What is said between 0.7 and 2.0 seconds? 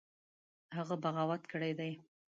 هغه بغاوت کړی دی.